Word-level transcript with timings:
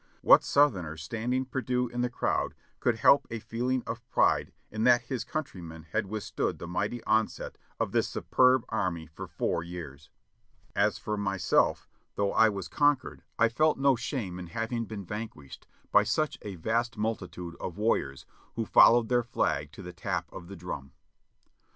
What 0.23 0.43
Southerner 0.43 0.97
standing 0.97 1.45
perdu 1.45 1.87
in 1.87 2.01
the 2.01 2.09
crowd 2.09 2.55
could 2.79 2.95
help 2.95 3.27
a 3.29 3.37
feeling 3.37 3.83
of 3.85 4.01
pride 4.09 4.51
in 4.71 4.83
that 4.85 5.03
his 5.03 5.23
countrymen 5.23 5.83
had 5.91 6.07
withstood 6.07 6.57
the 6.57 6.67
mighty 6.67 7.03
onset 7.03 7.55
of 7.79 7.91
this 7.91 8.07
superb 8.07 8.65
army 8.69 9.05
for 9.05 9.27
four 9.27 9.61
years? 9.61 10.09
As 10.75 10.97
for 10.97 11.17
myself, 11.17 11.87
though 12.15 12.33
I 12.33 12.49
was 12.49 12.67
conquered, 12.67 13.21
I 13.37 13.47
felt 13.47 13.77
no 13.77 13.95
shame 13.95 14.39
in 14.39 14.47
having 14.47 14.85
been 14.85 15.05
vanquished 15.05 15.67
by 15.91 16.01
such 16.01 16.39
a 16.41 16.55
vast 16.55 16.97
multitude 16.97 17.55
of 17.59 17.77
warriors 17.77 18.25
who 18.55 18.65
"Followed 18.65 19.07
their 19.07 19.21
flag 19.21 19.71
To 19.73 19.83
the 19.83 19.93
tap 19.93 20.33
of 20.33 20.47
the 20.47 20.55
drum." 20.55 20.93